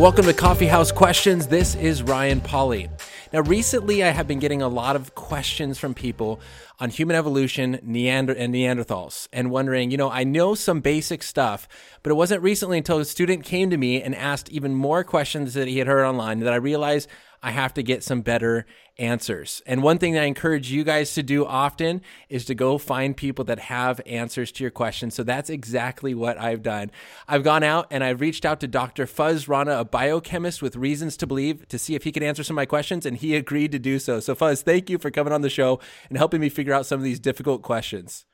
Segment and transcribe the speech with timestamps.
[0.00, 1.48] Welcome to Coffee House Questions.
[1.48, 2.88] This is Ryan Pauly.
[3.34, 6.40] Now, recently I have been getting a lot of questions from people
[6.78, 11.68] on human evolution Neander- and Neanderthals and wondering, you know, I know some basic stuff,
[12.02, 15.52] but it wasn't recently until a student came to me and asked even more questions
[15.52, 17.06] that he had heard online that I realized
[17.42, 18.66] I have to get some better
[18.98, 19.62] answers.
[19.66, 23.16] And one thing that I encourage you guys to do often is to go find
[23.16, 25.14] people that have answers to your questions.
[25.14, 26.90] So that's exactly what I've done.
[27.26, 29.06] I've gone out and I've reached out to Dr.
[29.06, 32.54] Fuz Rana, a biochemist with reasons to believe, to see if he could answer some
[32.54, 34.20] of my questions, and he agreed to do so.
[34.20, 37.00] So, Fuz, thank you for coming on the show and helping me figure out some
[37.00, 38.26] of these difficult questions.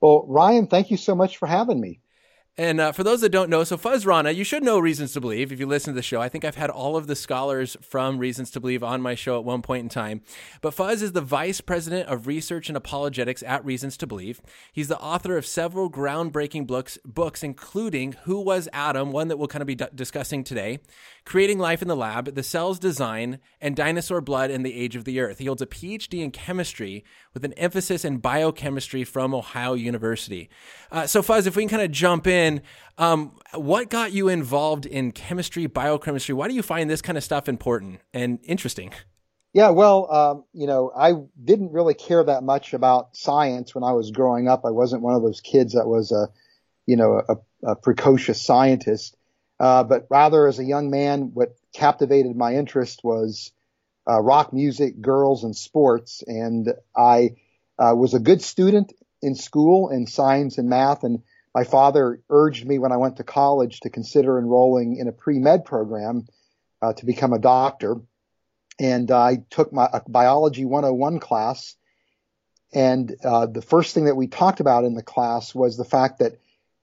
[0.00, 2.00] Well, Ryan, thank you so much for having me.
[2.58, 5.20] And uh, for those that don't know, so Fuz Rana, you should know Reasons to
[5.20, 6.22] Believe if you listen to the show.
[6.22, 9.38] I think I've had all of the scholars from Reasons to Believe on my show
[9.38, 10.22] at one point in time.
[10.62, 14.40] But Fuz is the Vice President of Research and Apologetics at Reasons to Believe.
[14.72, 19.48] He's the author of several groundbreaking books, books including Who Was Adam, one that we'll
[19.48, 20.78] kind of be d- discussing today,
[21.26, 25.04] Creating Life in the Lab, The Cell's Design, and Dinosaur Blood and the Age of
[25.04, 25.40] the Earth.
[25.40, 27.04] He holds a PhD in chemistry
[27.36, 30.48] with an emphasis in biochemistry from Ohio University.
[30.90, 32.62] Uh, so, Fuz, if we can kind of jump in, in.
[32.98, 36.34] Um, what got you involved in chemistry, biochemistry?
[36.34, 38.92] Why do you find this kind of stuff important and interesting?
[39.52, 43.92] Yeah, well, um, you know, I didn't really care that much about science when I
[43.92, 44.64] was growing up.
[44.64, 46.28] I wasn't one of those kids that was a,
[46.86, 47.36] you know, a,
[47.70, 49.16] a precocious scientist.
[49.58, 53.52] Uh, but rather, as a young man, what captivated my interest was
[54.08, 56.22] uh, rock music, girls, and sports.
[56.26, 57.36] And I
[57.78, 61.22] uh, was a good student in school in science and math, and
[61.54, 65.64] my father urged me when I went to college to consider enrolling in a pre-med
[65.64, 66.26] program
[66.82, 67.96] uh, to become a doctor.
[68.78, 71.74] And I took my biology 101 class.
[72.74, 76.18] And uh, the first thing that we talked about in the class was the fact
[76.18, 76.38] that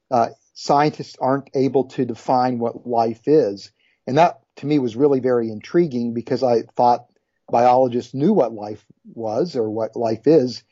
[0.10, 3.72] uh, scientists aren't able to define what life is.
[4.08, 7.06] And that to me was really very intriguing because I thought
[7.52, 10.64] biologists knew what life was or what life is.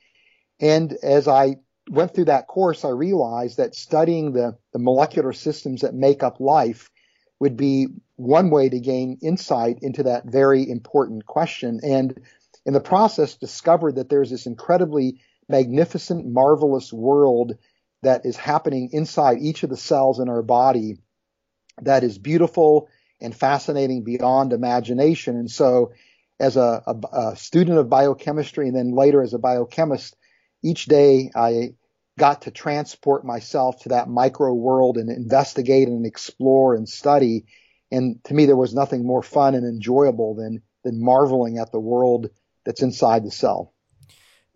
[0.59, 1.57] And as I
[1.89, 6.39] went through that course, I realized that studying the, the molecular systems that make up
[6.39, 6.89] life
[7.39, 11.79] would be one way to gain insight into that very important question.
[11.83, 12.21] And
[12.65, 17.57] in the process, discovered that there's this incredibly magnificent, marvelous world
[18.03, 20.97] that is happening inside each of the cells in our body
[21.81, 22.89] that is beautiful
[23.19, 25.35] and fascinating beyond imagination.
[25.38, 25.93] And so,
[26.41, 30.16] as a, a, a student of biochemistry and then later as a biochemist,
[30.63, 31.75] each day I
[32.19, 37.46] got to transport myself to that micro world and investigate and explore and study.
[37.91, 41.80] And to me, there was nothing more fun and enjoyable than, than marveling at the
[41.80, 42.30] world
[42.66, 43.74] that's inside the cell.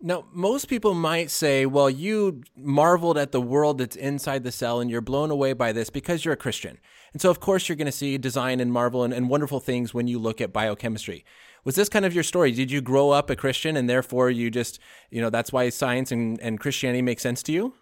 [0.00, 4.80] Now, most people might say, well, you marveled at the world that's inside the cell
[4.80, 6.78] and you're blown away by this because you're a Christian.
[7.12, 9.94] And so, of course, you're going to see design and marvel and, and wonderful things
[9.94, 11.24] when you look at biochemistry.
[11.66, 12.52] Was this kind of your story?
[12.52, 14.78] Did you grow up a Christian and therefore you just,
[15.10, 17.74] you know, that's why science and, and Christianity make sense to you?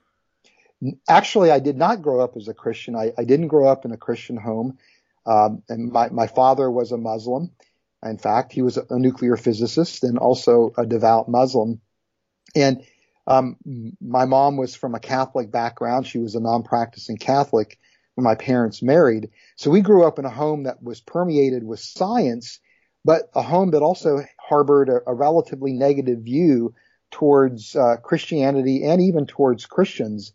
[1.07, 2.97] Actually, I did not grow up as a Christian.
[2.97, 4.79] I, I didn't grow up in a Christian home.
[5.27, 7.51] Um, and my, my father was a Muslim.
[8.03, 11.83] In fact, he was a nuclear physicist and also a devout Muslim.
[12.57, 12.87] And
[13.27, 13.59] um,
[14.01, 16.07] my mom was from a Catholic background.
[16.07, 17.79] She was a non-practicing Catholic
[18.15, 19.29] when my parents married.
[19.57, 22.61] So we grew up in a home that was permeated with science
[23.05, 26.75] but a home that also harbored a, a relatively negative view
[27.11, 30.33] towards uh, Christianity and even towards Christians.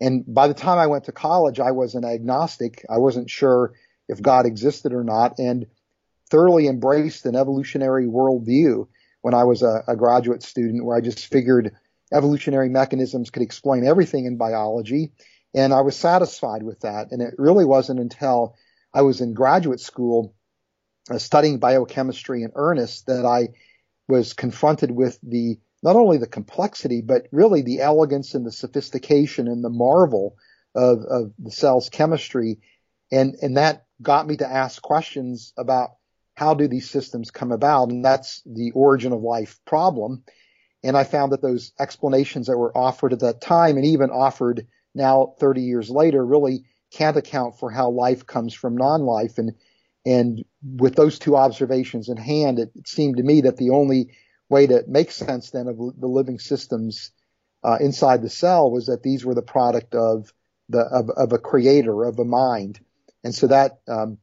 [0.00, 2.84] And by the time I went to college, I was an agnostic.
[2.88, 3.72] I wasn't sure
[4.08, 5.66] if God existed or not, and
[6.30, 8.86] thoroughly embraced an evolutionary worldview
[9.22, 11.74] when I was a, a graduate student, where I just figured
[12.12, 15.12] evolutionary mechanisms could explain everything in biology.
[15.54, 17.08] And I was satisfied with that.
[17.10, 18.56] And it really wasn't until
[18.94, 20.34] I was in graduate school
[21.08, 23.48] Uh, studying biochemistry in earnest that I
[24.06, 29.48] was confronted with the not only the complexity but really the elegance and the sophistication
[29.48, 30.36] and the marvel
[30.74, 32.58] of, of the cell's chemistry,
[33.10, 35.90] and and that got me to ask questions about
[36.34, 40.22] how do these systems come about, and that's the origin of life problem.
[40.82, 44.66] And I found that those explanations that were offered at that time and even offered
[44.94, 49.38] now 30 years later really can't account for how life comes from non-life.
[49.38, 49.54] And
[50.04, 54.10] and with those two observations in hand, it, it seemed to me that the only
[54.48, 57.12] way to make sense then of the living systems
[57.62, 60.32] uh, inside the cell was that these were the product of
[60.68, 62.80] the of, of a creator of a mind,
[63.22, 64.18] and so that um,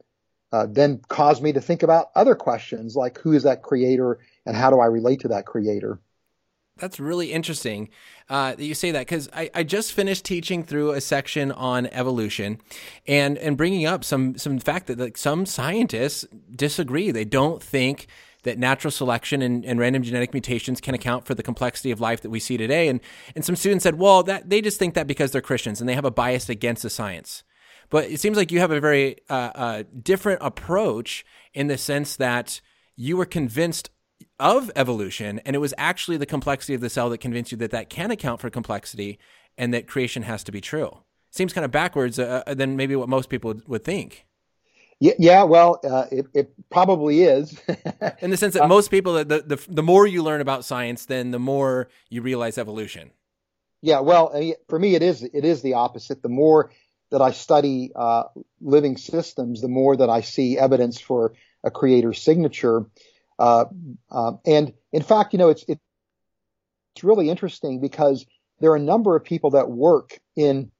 [0.51, 4.55] uh, then caused me to think about other questions like who is that creator and
[4.55, 5.99] how do I relate to that creator.
[6.77, 7.89] That's really interesting
[8.29, 11.87] uh, that you say that because I, I just finished teaching through a section on
[11.87, 12.59] evolution,
[13.07, 16.25] and and bringing up some some fact that like some scientists
[16.55, 17.11] disagree.
[17.11, 18.07] They don't think
[18.43, 22.21] that natural selection and, and, random genetic mutations can account for the complexity of life
[22.21, 22.87] that we see today.
[22.87, 23.01] And
[23.35, 25.95] and some students said, well, that they just think that because they're Christians and they
[25.95, 27.43] have a bias against the science.
[27.89, 32.15] But it seems like you have a very uh, uh, different approach in the sense
[32.17, 32.61] that
[32.95, 33.89] you were convinced
[34.39, 37.71] of evolution, and it was actually the complexity of the cell that convinced you that
[37.71, 39.19] that can account for complexity
[39.57, 40.99] and that creation has to be true.
[41.31, 44.25] Seems kind of backwards uh, uh than maybe what most people would think.
[44.99, 47.59] Yeah, yeah well, uh, it, it, probably is.
[48.21, 51.05] In the sense that uh, most people, the, the the more you learn about science,
[51.05, 53.11] then the more you realize evolution.
[53.81, 54.33] Yeah, well,
[54.67, 56.21] for me, it is it is the opposite.
[56.23, 56.71] The more
[57.11, 58.23] that I study uh,
[58.59, 61.33] living systems, the more that I see evidence for
[61.63, 62.85] a creator's signature.
[63.39, 63.65] Uh,
[64.11, 68.25] uh, and in fact, you know, it's it's really interesting because
[68.59, 70.71] there are a number of people that work in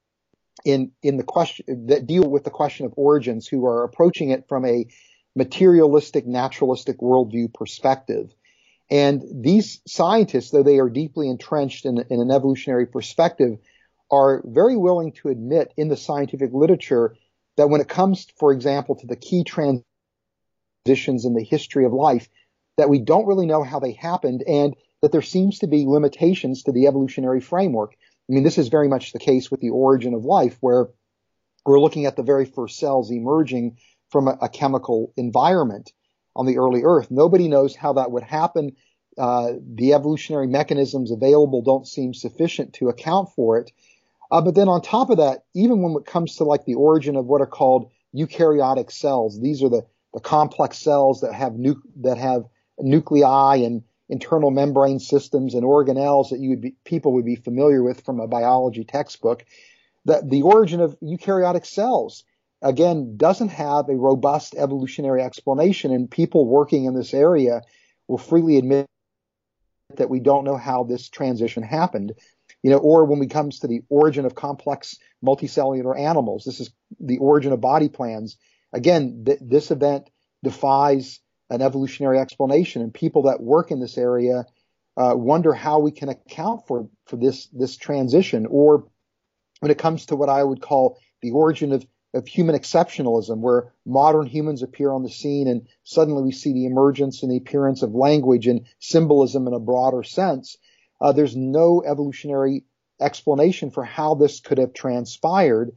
[0.65, 4.47] in in the question that deal with the question of origins who are approaching it
[4.47, 4.87] from a
[5.35, 8.33] materialistic, naturalistic worldview perspective.
[8.89, 13.59] And these scientists, though they are deeply entrenched in, in an evolutionary perspective,
[14.09, 17.15] are very willing to admit in the scientific literature
[17.57, 19.83] that when it comes, for example, to the key transitions
[21.25, 22.29] in the history of life,
[22.77, 26.63] that we don't really know how they happened and that there seems to be limitations
[26.63, 27.93] to the evolutionary framework.
[28.29, 30.87] I mean, this is very much the case with the origin of life, where
[31.65, 33.77] we're looking at the very first cells emerging
[34.09, 35.91] from a, a chemical environment
[36.35, 37.09] on the early Earth.
[37.09, 38.75] Nobody knows how that would happen.
[39.17, 43.71] Uh, the evolutionary mechanisms available don't seem sufficient to account for it.
[44.29, 47.15] Uh, but then on top of that, even when it comes to like the origin
[47.15, 51.81] of what are called eukaryotic cells, these are the, the complex cells that have nu-
[52.01, 52.43] that have
[52.79, 57.83] nuclei and internal membrane systems and organelles that you would be, people would be familiar
[57.83, 59.45] with from a biology textbook.
[60.05, 62.23] That the origin of eukaryotic cells
[62.61, 67.61] again doesn't have a robust evolutionary explanation, and people working in this area
[68.07, 68.85] will freely admit
[69.95, 72.13] that we don't know how this transition happened.
[72.63, 76.71] You know, or when it comes to the origin of complex multicellular animals, this is
[76.99, 78.37] the origin of body plans.
[78.73, 80.09] Again, th- this event
[80.43, 84.45] defies an evolutionary explanation, and people that work in this area
[84.97, 88.47] uh, wonder how we can account for for this this transition.
[88.49, 88.87] Or
[89.59, 93.73] when it comes to what I would call the origin of of human exceptionalism, where
[93.85, 97.83] modern humans appear on the scene and suddenly we see the emergence and the appearance
[97.83, 100.57] of language and symbolism in a broader sense.
[100.99, 102.63] Uh, there's no evolutionary
[102.99, 105.75] explanation for how this could have transpired.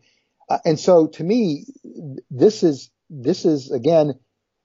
[0.48, 1.66] Uh, and so to me,
[2.30, 4.14] this is, this is again,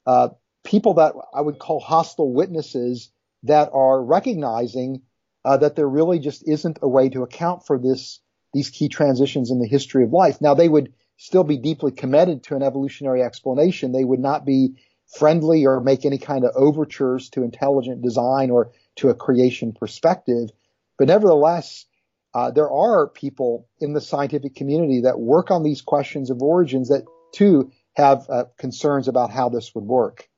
[0.06, 0.30] uh,
[0.66, 3.10] people that I would call hostile witnesses
[3.44, 5.04] that are recognizing
[5.46, 8.20] uh, that there really just isn't a way to account for this
[8.54, 10.40] these key transitions in the history of life.
[10.42, 13.92] Now they would still be deeply committed to an evolutionary explanation.
[13.92, 14.76] They would not be
[15.18, 20.50] friendly or make any kind of overtures to intelligent design or to a creation perspective.
[20.98, 21.86] But nevertheless,
[22.34, 26.90] uh, there are people in the scientific community that work on these questions of origins
[26.90, 30.30] that too have uh, concerns about how this would work.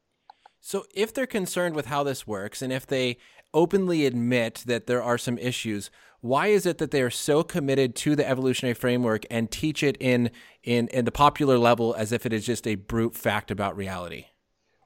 [0.59, 3.17] So, if they're concerned with how this works and if they
[3.53, 5.89] openly admit that there are some issues,
[6.21, 9.97] why is it that they are so committed to the evolutionary framework and teach it
[9.99, 10.31] in,
[10.63, 14.25] in, in the popular level as if it is just a brute fact about reality?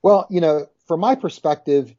[0.04, 1.94] Well, you know, from my perspective,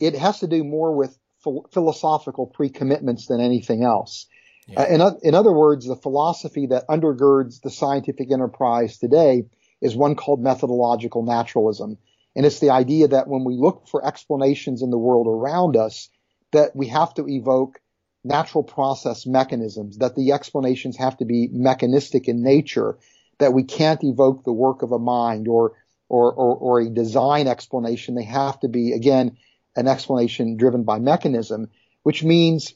[0.00, 4.26] it has to do more with ph- philosophical pre-commitments than anything else.
[4.66, 4.82] Yeah.
[4.82, 9.44] Uh, in, in other words, the philosophy that undergirds the scientific enterprise today
[9.80, 11.98] is one called methodological naturalism.
[12.36, 16.08] And it's the idea that when we look for explanations in the world around us,
[16.52, 17.80] that we have to evoke
[18.24, 22.98] natural process mechanisms, that the explanations have to be mechanistic in nature,
[23.38, 25.72] that we can't evoke the work of a mind or,
[26.08, 28.14] or, or, or a design explanation.
[28.14, 29.36] They have to be, again,
[29.76, 31.68] an explanation driven by mechanism,
[32.02, 32.74] which means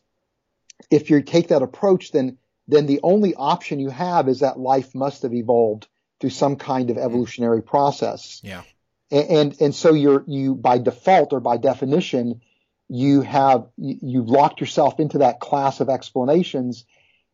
[0.91, 2.39] if you take that approach, then,
[2.69, 5.89] then the only option you have is that life must have evolved
[6.21, 7.07] through some kind of mm-hmm.
[7.07, 8.41] evolutionary process.
[8.45, 8.63] Yeah
[9.11, 12.41] and and so you're you by default or by definition
[12.89, 16.85] you have you've locked yourself into that class of explanations.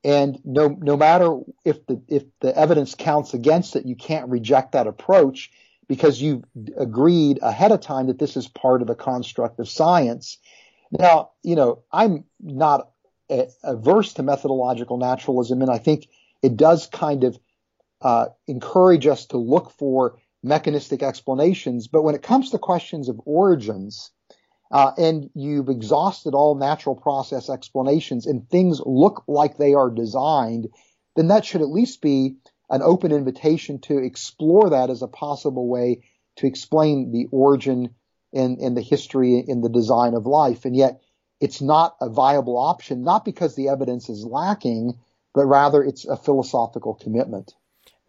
[0.03, 4.73] And no no matter if the if the evidence counts against it you can't reject
[4.73, 5.51] that approach
[5.89, 6.45] because you've
[6.77, 10.39] agreed ahead of time that this is part of the construct of science.
[10.91, 12.91] Now you know i'm not
[13.63, 16.07] averse to methodological naturalism and i think
[16.43, 17.39] it does kind of
[18.03, 21.89] uh, encourage us to look for mechanistic explanations.
[21.89, 24.11] But when it comes to questions of origins,
[24.71, 30.69] uh, and you've exhausted all natural process explanations and things look like they are designed,
[31.17, 32.37] then that should at least be
[32.71, 36.03] an open invitation to explore that as a possible way
[36.37, 37.95] to explain the origin
[38.33, 40.65] and, and the history and the design of life.
[40.65, 41.01] And yet
[41.41, 44.99] it's not a viable option, not because the evidence is lacking,
[45.35, 47.55] but rather it's a philosophical commitment.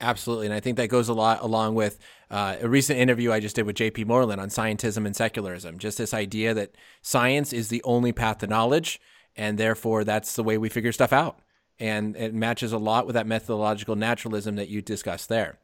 [0.01, 1.99] Absolutely, and I think that goes a lot along with
[2.29, 4.03] uh, a recent interview I just did with J.P.
[4.03, 5.79] Moreland on scientism and secularism.
[5.79, 8.99] Just this idea that science is the only path to knowledge,
[9.37, 11.39] and therefore that's the way we figure stuff out
[11.79, 15.57] and it matches a lot with that methodological naturalism that you discussed there.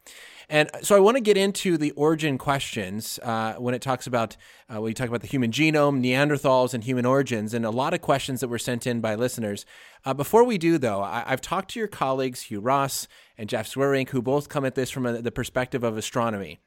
[0.50, 4.36] And so I want to get into the origin questions uh, when it talks about
[4.70, 8.02] uh, you talk about the human genome, Neanderthals, and human origins, and a lot of
[8.02, 9.66] questions that were sent in by listeners.
[10.04, 13.74] Uh, before we do, though, I, have talked to your colleagues Hugh Ross and Jeff
[13.74, 16.60] Zweerink, who both come at this from a, the perspective of astronomy.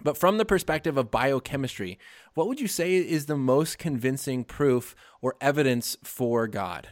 [0.00, 1.98] But from the perspective of biochemistry,
[2.34, 6.90] what would you say is the most convincing proof or evidence for God?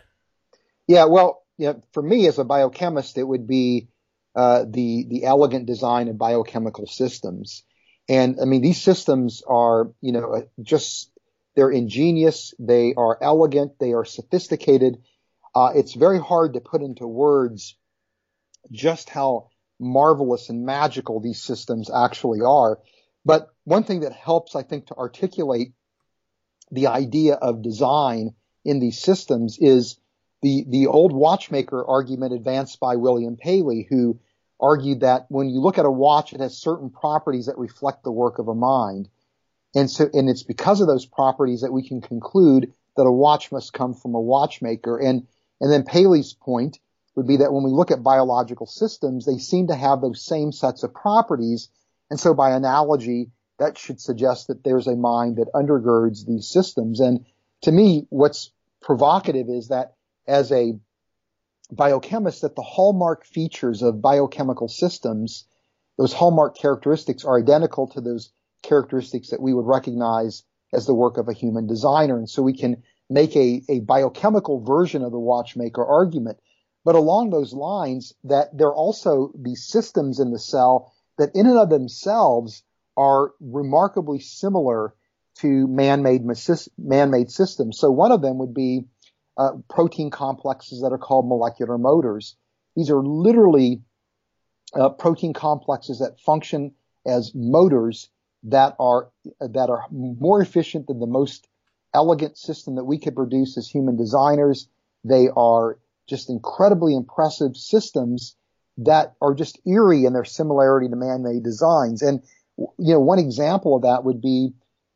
[0.88, 3.88] Yeah, well, you know, for me as a biochemist, it would be
[4.34, 7.62] uh, the the elegant design of biochemical systems.
[8.08, 11.10] And I mean, these systems are, you know, uh, just
[11.54, 14.98] they're ingenious, they are elegant, they are sophisticated.
[15.54, 17.76] Uh, it's very hard to put into words
[18.72, 22.80] just how marvelous and magical these systems actually are.
[23.24, 25.72] But one thing that helps, I think, to articulate
[26.70, 28.34] the idea of design
[28.64, 29.96] in these systems is
[30.44, 34.20] the, the old watchmaker argument advanced by William Paley, who
[34.60, 38.12] argued that when you look at a watch, it has certain properties that reflect the
[38.12, 39.08] work of a mind.
[39.74, 43.52] And so, and it's because of those properties that we can conclude that a watch
[43.52, 44.98] must come from a watchmaker.
[44.98, 45.26] And,
[45.62, 46.78] and then Paley's point
[47.16, 50.52] would be that when we look at biological systems, they seem to have those same
[50.52, 51.70] sets of properties.
[52.10, 57.00] And so by analogy, that should suggest that there's a mind that undergirds these systems.
[57.00, 57.24] And
[57.62, 58.50] to me, what's
[58.82, 59.94] provocative is that
[60.26, 60.78] as a
[61.70, 65.46] biochemist that the hallmark features of biochemical systems,
[65.98, 71.18] those hallmark characteristics are identical to those characteristics that we would recognize as the work
[71.18, 72.18] of a human designer.
[72.18, 76.38] And so we can make a, a biochemical version of the watchmaker argument.
[76.84, 81.58] But along those lines, that there also these systems in the cell that in and
[81.58, 82.62] of themselves
[82.96, 84.94] are remarkably similar
[85.36, 86.22] to man-made,
[86.78, 87.78] man-made systems.
[87.78, 88.86] So one of them would be
[89.36, 92.36] uh, protein complexes that are called molecular motors.
[92.76, 93.82] These are literally
[94.74, 96.72] uh, protein complexes that function
[97.06, 98.10] as motors
[98.44, 99.10] that are
[99.40, 101.48] that are more efficient than the most
[101.94, 104.68] elegant system that we could produce as human designers.
[105.04, 108.36] They are just incredibly impressive systems
[108.78, 112.02] that are just eerie in their similarity to man-made designs.
[112.02, 112.22] And
[112.56, 114.52] you know, one example of that would be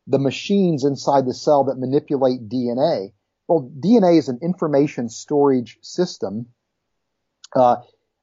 [0.07, 3.13] the machines inside the cell that manipulate DNA.
[3.49, 6.47] Well, DNA is an information storage system.
[7.57, 7.77] Uh,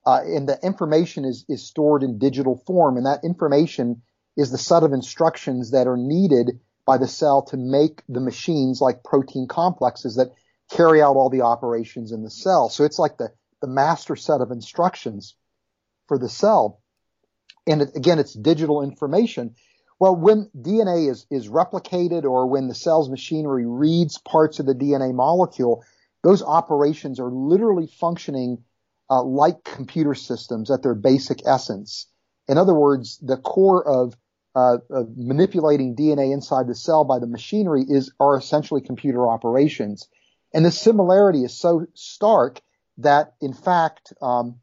[0.06, 4.04] uh, and the information is, is stored in digital form, and that information
[4.38, 8.80] is the set of instructions that are needed by the cell to make the machines
[8.80, 10.32] like protein complexes that
[10.72, 12.70] carry out all the operations in the cell.
[12.70, 15.36] So it's like the, the master set of instructions
[16.08, 16.82] for the cell.
[17.66, 19.56] And it, again, it's digital information.
[20.00, 24.76] Well, when DNA is, is replicated or when the cell's machinery reads parts of the
[24.76, 25.84] DNA molecule,
[26.24, 28.64] those operations are literally functioning
[29.10, 32.08] uh, like computer systems at their basic essence.
[32.48, 34.18] In other words, the core of,
[34.56, 40.08] uh, of manipulating DNA inside the cell by the machinery is are essentially computer operations.
[40.54, 42.62] And the similarity is so stark
[42.98, 44.60] that, in fact, um,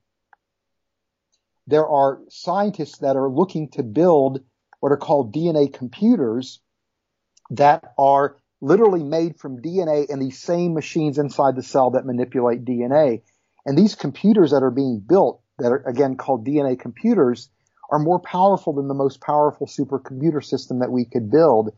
[1.67, 4.41] there are scientists that are looking to build
[4.83, 6.59] what are called DNA computers
[7.51, 12.65] that are literally made from DNA and these same machines inside the cell that manipulate
[12.65, 13.23] DNA.
[13.65, 17.49] And these computers that are being built, that are again called DNA computers,
[17.93, 21.71] are more powerful than the most powerful supercomputer system that we could build.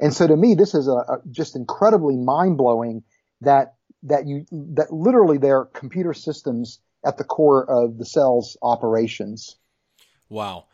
[0.00, 3.04] And so to me, this is a, a just incredibly mind blowing
[3.42, 8.56] that that you that literally there are computer systems at the core of the cell's
[8.62, 9.54] operations.
[10.28, 10.64] Wow.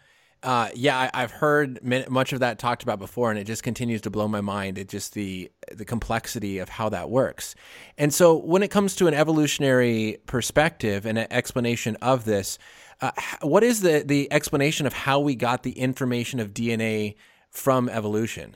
[0.44, 4.02] Uh, yeah, I, have heard much of that talked about before, and it just continues
[4.02, 4.76] to blow my mind.
[4.76, 7.54] It just the the complexity of how that works.
[7.96, 12.58] And so, when it comes to an evolutionary perspective and an explanation of this,
[13.00, 17.14] uh, what is the the explanation of how we got the information of DNA
[17.48, 18.54] from evolution?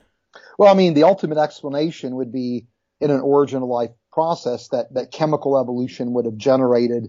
[0.59, 2.66] Well, I mean, the ultimate explanation would be
[3.00, 7.09] in an origin of life process that that chemical evolution would have generated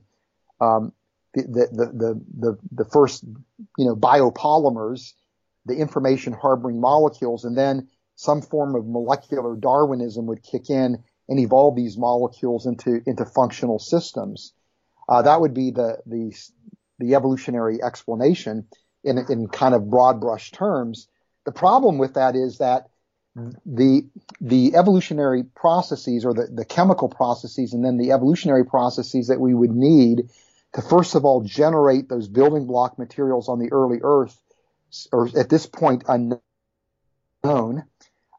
[0.61, 0.93] um,
[1.33, 3.23] the, the, the, the, the first,
[3.77, 5.13] you know, biopolymers,
[5.65, 11.39] the information harboring molecules, and then some form of molecular Darwinism would kick in and
[11.39, 14.53] evolve these molecules into into functional systems.
[15.07, 16.35] Uh, that would be the the
[16.97, 18.67] the evolutionary explanation
[19.03, 21.07] in in kind of broad brush terms.
[21.45, 22.87] The problem with that is that
[23.65, 24.01] the
[24.41, 29.53] the evolutionary processes or the, the chemical processes and then the evolutionary processes that we
[29.53, 30.29] would need
[30.73, 34.39] to first of all generate those building block materials on the early earth
[35.11, 36.41] or at this point unknown.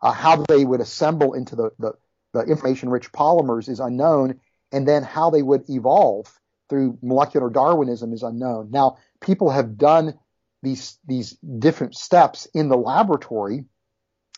[0.02, 1.92] Uh, how they would assemble into the, the,
[2.32, 4.40] the information rich polymers is unknown
[4.72, 8.70] and then how they would evolve through molecular darwinism is unknown.
[8.70, 10.18] Now people have done
[10.62, 13.64] these these different steps in the laboratory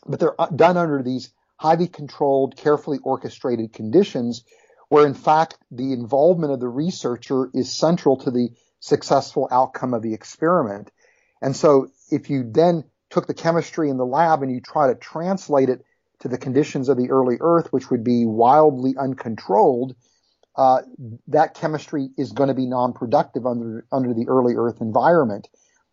[0.06, 4.44] but they're uh, done under these highly controlled, carefully orchestrated conditions
[4.92, 10.02] where in fact the involvement of the researcher is central to the successful outcome of
[10.02, 10.90] the experiment.
[11.40, 14.94] And so if you then took the chemistry in the lab and you try to
[14.94, 15.82] translate it
[16.20, 19.96] to the conditions of the early earth, which would be wildly uncontrolled,
[20.56, 20.82] uh,
[21.28, 25.48] that chemistry is going to be non-productive under under the early earth environment.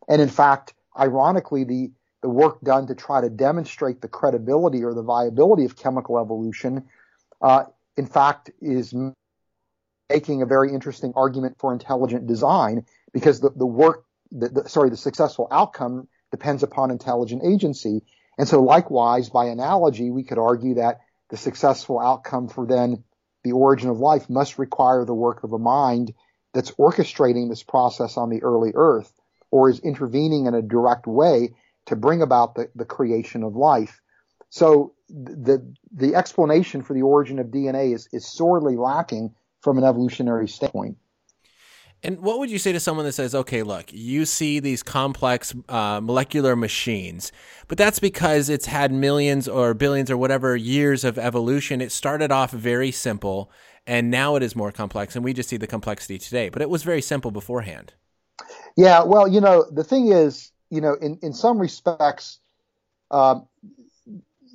[0.09, 4.93] And in fact, ironically, the the work done to try to demonstrate the credibility or
[4.93, 6.83] the viability of chemical evolution,
[7.41, 7.63] uh,
[7.97, 8.93] in fact, is
[10.09, 14.89] making a very interesting argument for intelligent design because the, the work, the, the, sorry,
[14.89, 18.01] the successful outcome depends upon intelligent agency.
[18.37, 23.03] And so likewise, by analogy, we could argue that the successful outcome for then
[23.43, 26.13] the origin of life must require the work of a mind
[26.53, 29.11] that's orchestrating this process on the early earth
[29.51, 31.53] or is intervening in a direct way
[31.85, 34.01] to bring about the, the creation of life.
[34.49, 39.83] So the the explanation for the origin of DNA is, is sorely lacking from an
[39.83, 40.97] evolutionary standpoint.
[42.01, 45.53] And what would you say to someone that says, okay, look, you see these complex
[45.67, 47.33] uh, molecular machines,
[47.67, 51.81] but that's because it's had millions or billions or whatever years of evolution.
[51.81, 53.51] It started off very simple
[53.89, 56.69] and now it is more complex, and we just see the complexity today, but it
[56.69, 57.93] was very simple beforehand.
[58.77, 62.37] Yeah, well, you know, the thing is, you know, in, in some respects,
[63.09, 63.39] uh,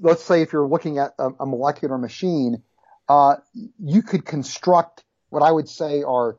[0.00, 2.62] let's say if you're looking at a, a molecular machine,
[3.08, 3.36] uh,
[3.78, 6.38] you could construct what I would say are,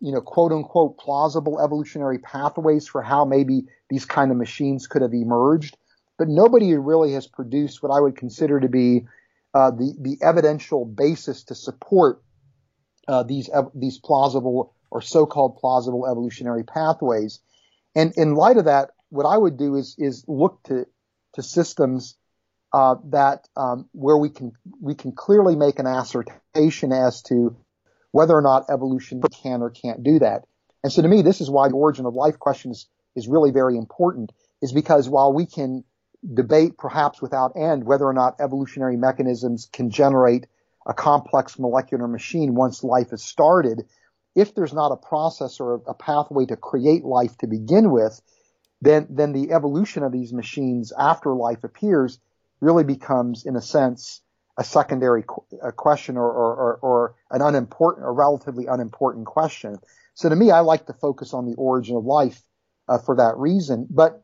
[0.00, 5.02] you know, quote unquote plausible evolutionary pathways for how maybe these kind of machines could
[5.02, 5.76] have emerged.
[6.18, 9.06] But nobody really has produced what I would consider to be
[9.52, 12.22] uh, the the evidential basis to support
[13.06, 17.40] uh, these these plausible or so-called plausible evolutionary pathways.
[17.96, 20.86] And in light of that, what I would do is is look to
[21.34, 22.16] to systems
[22.74, 27.56] uh, that um, where we can we can clearly make an assertion as to
[28.10, 30.42] whether or not evolution can or can't do that.
[30.82, 33.52] And so to me, this is why the origin of life question is, is really
[33.52, 35.84] very important, is because while we can
[36.34, 40.46] debate perhaps without end whether or not evolutionary mechanisms can generate
[40.84, 43.84] a complex molecular machine once life is started,
[44.34, 48.20] if there's not a process or a pathway to create life to begin with,
[48.80, 52.18] then then the evolution of these machines after life appears
[52.64, 54.20] really becomes, in a sense,
[54.56, 55.24] a secondary
[55.62, 59.78] a question or, or, or, or, an unimportant, a relatively unimportant question.
[60.14, 62.40] So to me, I like to focus on the origin of life
[62.88, 63.86] uh, for that reason.
[63.90, 64.22] But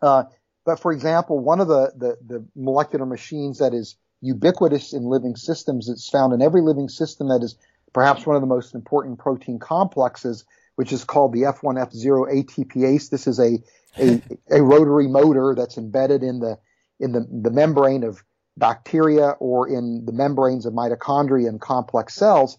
[0.00, 0.24] uh,
[0.64, 5.34] but for example, one of the, the the molecular machines that is ubiquitous in living
[5.36, 7.56] systems, it's found in every living system that is
[7.92, 10.44] perhaps one of the most important protein complexes,
[10.76, 13.10] which is called the F1F0 ATPase.
[13.10, 13.58] This is a,
[13.98, 16.58] a, a rotary motor that's embedded in the
[17.00, 18.22] in the, the membrane of
[18.56, 22.58] bacteria or in the membranes of mitochondria and complex cells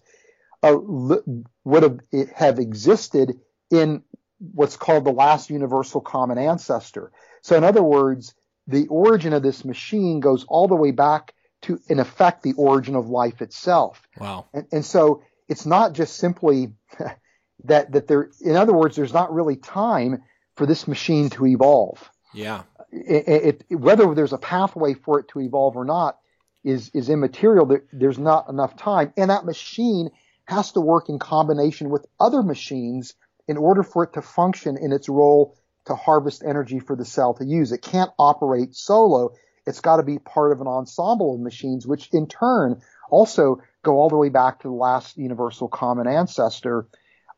[0.62, 2.00] uh, would have,
[2.34, 3.38] have existed
[3.70, 4.02] in
[4.38, 7.12] what's called the last universal common ancestor.
[7.42, 8.34] So in other words,
[8.66, 12.96] the origin of this machine goes all the way back to, in effect, the origin
[12.96, 14.02] of life itself.
[14.18, 14.46] Wow.
[14.52, 16.72] And, and so it's not just simply
[17.64, 20.22] that, that there, in other words, there's not really time
[20.56, 22.10] for this machine to evolve.
[22.34, 22.62] Yeah.
[22.92, 26.18] It, it, whether there's a pathway for it to evolve or not
[26.62, 27.66] is, is immaterial.
[27.66, 29.12] There, there's not enough time.
[29.16, 30.10] And that machine
[30.44, 33.14] has to work in combination with other machines
[33.48, 37.34] in order for it to function in its role to harvest energy for the cell
[37.34, 37.72] to use.
[37.72, 39.32] It can't operate solo.
[39.66, 43.98] It's got to be part of an ensemble of machines, which in turn also go
[43.98, 46.86] all the way back to the last universal common ancestor.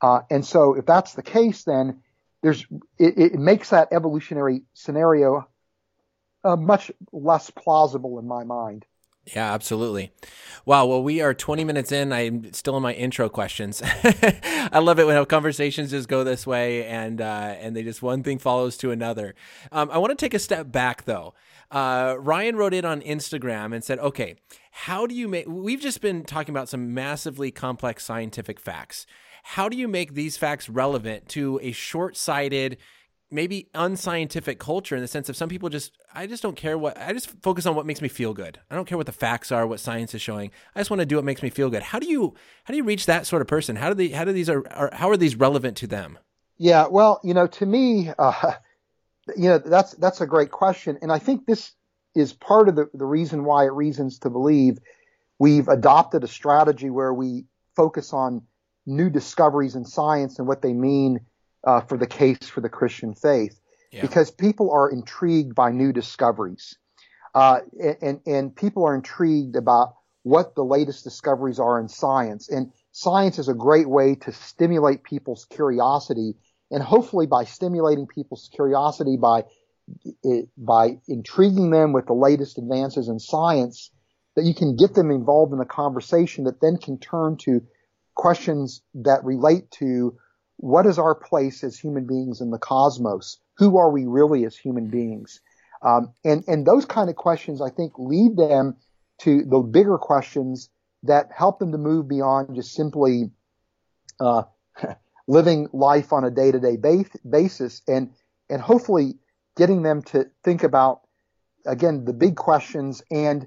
[0.01, 2.03] Uh, and so if that's the case, then
[2.45, 2.67] there's,
[2.99, 5.49] it, it makes that evolutionary scenario
[6.45, 8.85] uh, much less plausible in my mind.
[9.35, 10.13] Yeah, absolutely.
[10.67, 10.85] Wow.
[10.85, 12.13] Well, we are 20 minutes in.
[12.13, 13.81] I'm still in my intro questions.
[14.05, 18.03] I love it when our conversations just go this way and uh, and they just
[18.03, 19.35] one thing follows to another.
[19.73, 21.33] Um, I want to take a step back though.
[21.71, 24.37] Uh, Ryan wrote in on Instagram and said, "Okay,
[24.73, 25.47] how do you make?
[25.49, 29.07] We've just been talking about some massively complex scientific facts.
[29.47, 32.79] How do you make these facts relevant to a short-sighted?"
[33.31, 36.97] maybe unscientific culture in the sense of some people just I just don't care what
[36.97, 38.61] I just focus on what makes me feel good.
[38.71, 40.53] I don't care what the facts are, what science is showing.
[40.75, 41.83] I just want to do what makes me feel good.
[41.83, 43.77] How do you how do you reach that sort of person?
[43.77, 46.19] How do they how do these are, are how are these relevant to them?
[46.57, 48.53] Yeah, well, you know, to me, uh,
[49.37, 51.73] you know, that's that's a great question, and I think this
[52.15, 54.79] is part of the the reason why at Reasons to Believe
[55.41, 58.43] we've adopted a strategy where we focus on
[58.87, 61.21] new discoveries in science and what they mean
[61.65, 63.59] uh, for the case for the Christian faith
[63.95, 64.03] yeah.
[64.03, 66.77] because people are intrigued by new discoveries.
[67.35, 67.61] Uh,
[68.01, 72.49] and, and people are intrigued about what the latest discoveries are in science.
[72.49, 76.35] And science is a great way to stimulate people's curiosity.
[76.71, 79.45] And hopefully by stimulating people's curiosity, by,
[80.57, 83.91] by intriguing them with the latest advances in science,
[84.37, 87.63] that you can get them involved in a conversation that then can turn to
[88.15, 90.17] questions that relate to
[90.57, 93.39] what is our place as human beings in the cosmos?
[93.59, 95.41] Who are we really as human beings?
[95.83, 98.77] Um, and and those kind of questions, I think, lead them
[99.21, 100.71] to the bigger questions
[101.03, 103.31] that help them to move beyond just simply
[104.19, 104.45] uh,
[105.29, 106.79] living life on a day-to-day
[107.29, 108.13] basis, and
[108.49, 109.19] and hopefully
[109.57, 111.03] getting them to think about
[111.67, 113.47] again the big questions and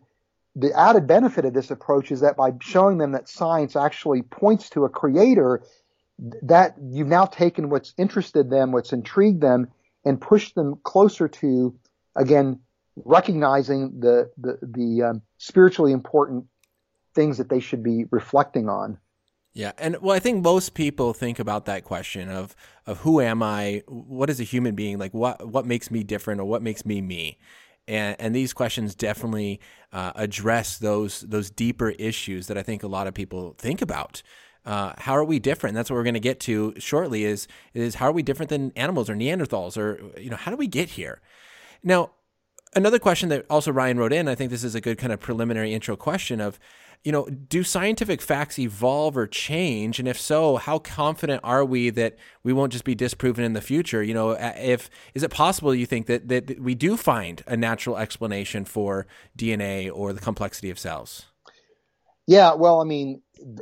[0.57, 4.71] the added benefit of this approach is that by showing them that science actually points
[4.71, 5.61] to a creator
[6.41, 9.67] that you've now taken what's interested them, what's intrigued them,
[10.03, 11.77] and pushed them closer to,
[12.15, 12.59] again,
[13.05, 16.45] recognizing the the, the um, spiritually important
[17.13, 18.97] things that they should be reflecting on.
[19.53, 22.55] Yeah, and well, I think most people think about that question of
[22.87, 23.83] of who am I?
[23.87, 24.97] What is a human being?
[24.97, 27.37] Like what what makes me different, or what makes me me?
[27.87, 29.59] And, and these questions definitely
[29.93, 34.21] uh, address those those deeper issues that I think a lot of people think about.
[34.65, 35.75] Uh, how are we different?
[35.75, 37.23] That's what we're going to get to shortly.
[37.23, 40.57] Is is how are we different than animals or Neanderthals or you know how do
[40.57, 41.21] we get here?
[41.83, 42.11] Now,
[42.75, 44.27] another question that also Ryan wrote in.
[44.27, 46.59] I think this is a good kind of preliminary intro question of,
[47.03, 49.99] you know, do scientific facts evolve or change?
[49.99, 53.61] And if so, how confident are we that we won't just be disproven in the
[53.61, 54.03] future?
[54.03, 57.97] You know, if is it possible you think that that we do find a natural
[57.97, 59.07] explanation for
[59.37, 61.25] DNA or the complexity of cells?
[62.25, 63.21] Yeah, well, I mean,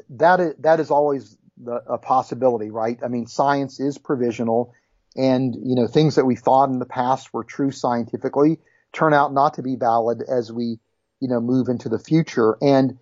[0.09, 2.97] that is, that is always the, a possibility, right?
[3.03, 4.73] I mean, science is provisional
[5.15, 8.59] and, you know, things that we thought in the past were true scientifically
[8.91, 10.79] turn out not to be valid as we,
[11.19, 12.57] you know, move into the future.
[12.61, 12.97] And,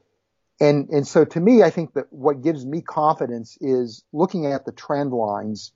[0.63, 4.65] and, and so to me, I think that what gives me confidence is looking at
[4.65, 5.73] the trend lines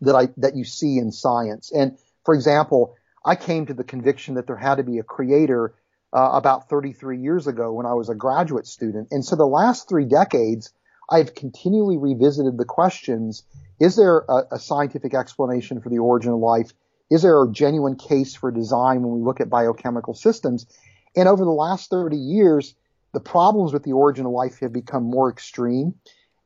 [0.00, 1.70] that I, that you see in science.
[1.70, 5.74] And for example, I came to the conviction that there had to be a creator
[6.14, 9.08] uh, about 33 years ago when I was a graduate student.
[9.10, 10.72] And so the last three decades,
[11.10, 13.42] I've continually revisited the questions,
[13.78, 16.72] is there a, a, scientific explanation for the origin of life?
[17.10, 20.66] Is there a genuine case for design when we look at biochemical systems?
[21.14, 22.74] And over the last 30 years,
[23.12, 25.94] the problems with the origin of life have become more extreme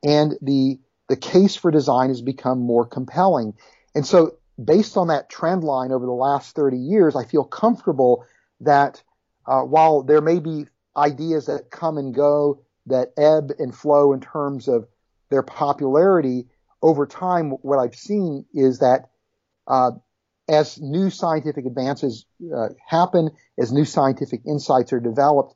[0.03, 3.55] and the, the case for design has become more compelling.
[3.95, 8.25] And so based on that trend line over the last 30 years, I feel comfortable
[8.61, 9.03] that
[9.47, 14.21] uh, while there may be ideas that come and go that ebb and flow in
[14.21, 14.87] terms of
[15.31, 16.47] their popularity
[16.83, 19.11] over time, what I've seen is that
[19.67, 19.93] uh,
[20.49, 25.55] as new scientific advances uh, happen, as new scientific insights are developed,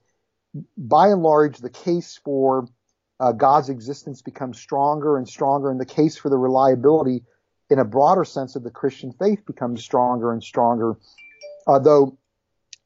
[0.77, 2.69] by and large, the case for
[3.19, 7.23] uh, God's existence becomes stronger and stronger, and the case for the reliability
[7.71, 10.97] in a broader sense of the Christian faith becomes stronger and stronger.
[11.67, 12.19] Uh, though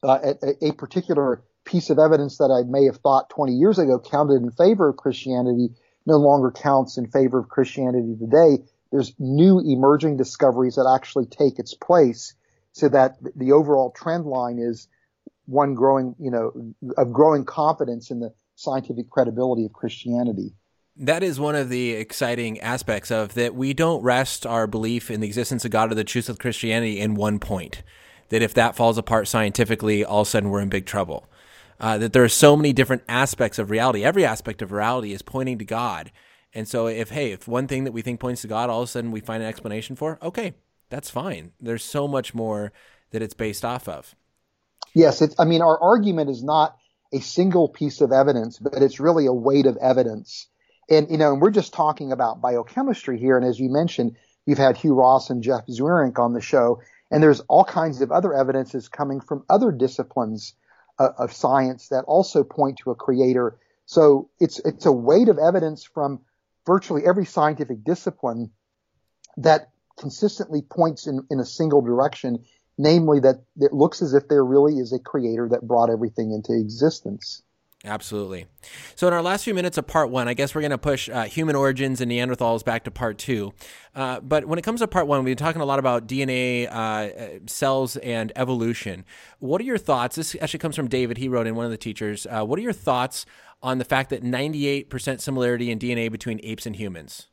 [0.03, 3.99] uh, a, a, particular piece of evidence that I may have thought 20 years ago
[3.99, 5.69] counted in favor of Christianity
[6.07, 8.63] no longer counts in favor of Christianity today.
[8.91, 12.33] There's new emerging discoveries that actually take its place
[12.71, 14.87] so that the overall trend line is
[15.51, 20.53] one growing, you know, of growing confidence in the scientific credibility of Christianity.
[20.97, 25.21] That is one of the exciting aspects of that we don't rest our belief in
[25.21, 27.83] the existence of God or the truth of Christianity in one point
[28.29, 31.27] that if that falls apart scientifically, all of a sudden we're in big trouble.
[31.79, 34.03] Uh, that there are so many different aspects of reality.
[34.03, 36.11] Every aspect of reality is pointing to God.
[36.53, 38.87] And so if, hey, if one thing that we think points to God, all of
[38.87, 40.53] a sudden we find an explanation for, okay,
[40.89, 41.51] that's fine.
[41.59, 42.71] There's so much more
[43.11, 44.15] that it's based off of.
[44.93, 45.21] Yes.
[45.21, 46.77] It's, I mean, our argument is not
[47.13, 50.47] a single piece of evidence, but it's really a weight of evidence.
[50.89, 53.37] And, you know, and we're just talking about biochemistry here.
[53.37, 54.15] And as you mentioned,
[54.45, 58.11] you've had Hugh Ross and Jeff Zweerink on the show, and there's all kinds of
[58.11, 60.53] other evidences coming from other disciplines
[60.99, 63.57] uh, of science that also point to a creator.
[63.85, 66.21] So it's, it's a weight of evidence from
[66.65, 68.51] virtually every scientific discipline
[69.37, 72.43] that consistently points in, in a single direction,
[72.81, 76.53] namely that it looks as if there really is a creator that brought everything into
[76.53, 77.43] existence.
[77.83, 78.45] Absolutely.
[78.95, 81.09] So, in our last few minutes of part one, I guess we're going to push
[81.09, 83.53] uh, human origins and Neanderthals back to part two.
[83.95, 86.71] Uh, but when it comes to part one, we've been talking a lot about DNA,
[86.71, 89.03] uh, cells, and evolution.
[89.39, 90.15] What are your thoughts?
[90.15, 91.17] This actually comes from David.
[91.17, 92.27] He wrote in one of the teachers.
[92.29, 93.25] Uh, what are your thoughts
[93.63, 97.29] on the fact that 98% similarity in DNA between apes and humans?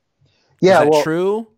[0.62, 1.48] Yeah, is that well, true?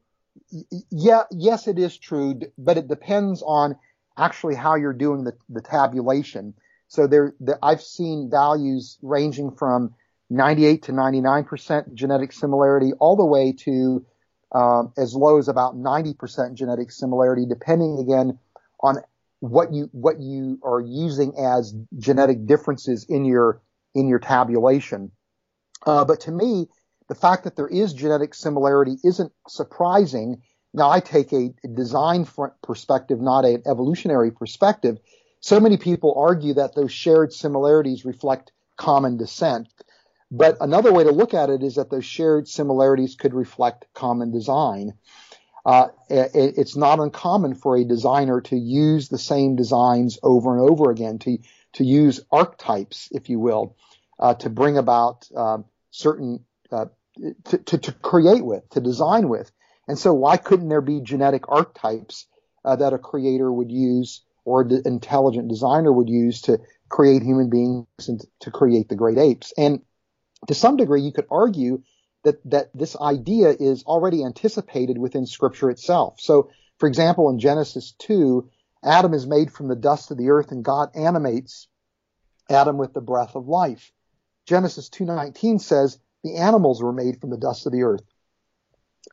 [0.90, 3.76] Yeah, yes, it is true, but it depends on
[4.16, 6.54] actually how you're doing the, the tabulation.
[6.88, 9.94] So there, the, I've seen values ranging from
[10.28, 14.04] 98 to 99% genetic similarity all the way to
[14.52, 18.38] um, as low as about 90% genetic similarity, depending again
[18.80, 18.96] on
[19.38, 23.62] what you what you are using as genetic differences in your
[23.94, 25.10] in your tabulation.
[25.86, 26.66] Uh, but to me,
[27.11, 30.42] the fact that there is genetic similarity isn't surprising.
[30.73, 32.25] Now, I take a design
[32.62, 34.96] perspective, not an evolutionary perspective.
[35.40, 39.66] So many people argue that those shared similarities reflect common descent.
[40.31, 44.31] But another way to look at it is that those shared similarities could reflect common
[44.31, 44.94] design.
[45.66, 50.70] Uh, it, it's not uncommon for a designer to use the same designs over and
[50.70, 51.38] over again, to,
[51.73, 53.75] to use archetypes, if you will,
[54.20, 56.87] uh, to bring about um, certain uh,
[57.46, 59.50] to, to, to, create with, to design with.
[59.88, 62.26] And so why couldn't there be genetic archetypes
[62.64, 67.50] uh, that a creator would use or an intelligent designer would use to create human
[67.50, 69.52] beings and to create the great apes?
[69.56, 69.80] And
[70.48, 71.83] to some degree, you could argue
[72.24, 76.20] that, that this idea is already anticipated within scripture itself.
[76.20, 78.48] So, for example, in Genesis 2,
[78.83, 81.68] Adam is made from the dust of the earth and God animates
[82.48, 83.92] Adam with the breath of life.
[84.46, 88.02] Genesis 2:19 says the animals were made from the dust of the earth.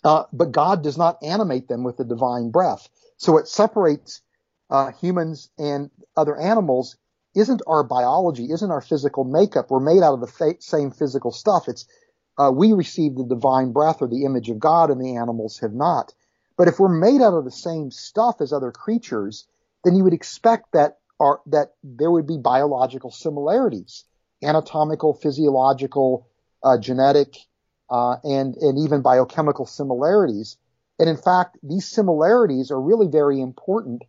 [0.03, 2.89] Uh, but God does not animate them with the divine breath.
[3.17, 4.21] So what separates
[4.69, 6.97] uh, humans and other animals
[7.35, 9.69] isn't our biology, isn't our physical makeup.
[9.69, 11.67] We're made out of the fa- same physical stuff.
[11.67, 11.85] It's
[12.37, 15.73] uh, we receive the divine breath or the image of God, and the animals have
[15.73, 16.13] not.
[16.55, 19.47] But if we're made out of the same stuff as other creatures,
[19.83, 24.03] then you would expect that our, that there would be biological similarities,
[24.43, 26.27] anatomical, physiological,
[26.67, 27.37] uh, genetic,
[27.89, 30.57] uh, and and even biochemical similarities.
[30.99, 34.03] And in fact, these similarities are really very important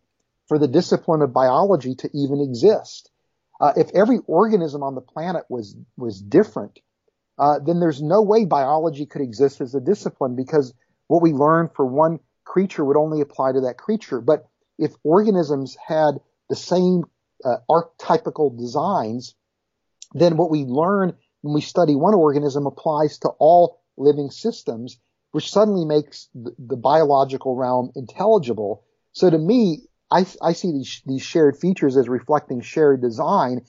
[0.47, 3.11] for the discipline of biology to even exist.
[3.61, 6.79] Uh, if every organism on the planet was was different,
[7.37, 10.73] uh, then there's no way biology could exist as a discipline because
[11.07, 14.19] what we learn for one creature would only apply to that creature.
[14.19, 16.19] But if organisms had
[16.49, 17.03] the same
[17.45, 19.35] uh, archetypical designs,
[20.13, 24.97] then what we learn when we study one organism applies to all living systems,
[25.31, 28.83] which suddenly makes the, the biological realm intelligible.
[29.13, 33.61] So to me, I, I see these, these, shared features as reflecting shared design,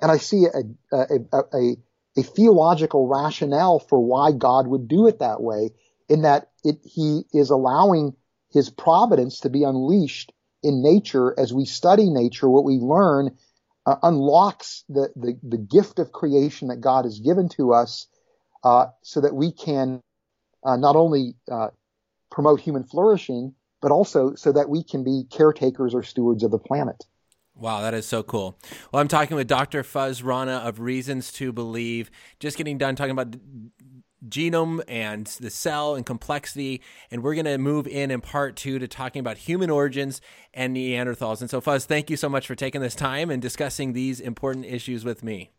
[0.00, 1.76] and I see a, a, a,
[2.18, 5.70] a, theological rationale for why God would do it that way,
[6.08, 8.14] in that it, He is allowing
[8.50, 12.48] His providence to be unleashed in nature as we study nature.
[12.48, 13.36] What we learn
[13.86, 18.08] uh, unlocks the, the, the gift of creation that God has given to us,
[18.64, 20.00] uh, so that we can
[20.64, 21.68] uh, not only uh,
[22.30, 26.58] promote human flourishing, but also so that we can be caretakers or stewards of the
[26.58, 27.04] planet.
[27.54, 28.58] Wow, that is so cool.
[28.92, 29.82] Well, I'm talking with Dr.
[29.82, 32.10] Fuz Rana of Reasons to Believe.
[32.38, 33.34] Just getting done talking about
[34.28, 36.82] genome and the cell and complexity.
[37.10, 40.20] And we're going to move in in part two to talking about human origins
[40.54, 41.40] and Neanderthals.
[41.40, 44.66] And so, Fuz, thank you so much for taking this time and discussing these important
[44.66, 45.50] issues with me.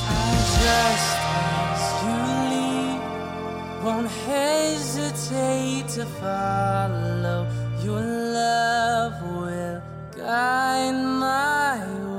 [3.84, 7.46] won't hesitate to follow.
[7.84, 9.80] Your love will
[10.16, 12.11] guide my way.